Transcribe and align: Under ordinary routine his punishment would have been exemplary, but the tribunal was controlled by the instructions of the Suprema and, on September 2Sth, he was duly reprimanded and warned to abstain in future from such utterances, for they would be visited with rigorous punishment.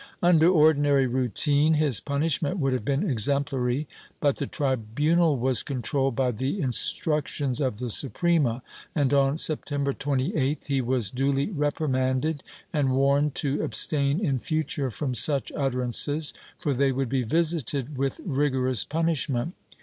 Under 0.23 0.49
ordinary 0.49 1.05
routine 1.05 1.75
his 1.75 1.99
punishment 1.99 2.57
would 2.57 2.73
have 2.73 2.83
been 2.83 3.07
exemplary, 3.07 3.87
but 4.19 4.37
the 4.37 4.47
tribunal 4.47 5.37
was 5.37 5.61
controlled 5.61 6.15
by 6.15 6.31
the 6.31 6.59
instructions 6.59 7.61
of 7.61 7.77
the 7.77 7.91
Suprema 7.91 8.63
and, 8.95 9.13
on 9.13 9.37
September 9.37 9.93
2Sth, 9.93 10.65
he 10.65 10.81
was 10.81 11.11
duly 11.11 11.51
reprimanded 11.51 12.41
and 12.73 12.89
warned 12.93 13.35
to 13.35 13.61
abstain 13.61 14.19
in 14.19 14.39
future 14.39 14.89
from 14.89 15.13
such 15.13 15.51
utterances, 15.55 16.33
for 16.57 16.73
they 16.73 16.91
would 16.91 17.07
be 17.07 17.21
visited 17.21 17.95
with 17.95 18.19
rigorous 18.25 18.83
punishment. 18.83 19.53